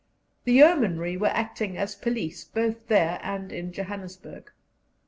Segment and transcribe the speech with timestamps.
[0.45, 4.51] The yeomanry were acting as police both there and in Johannesburg.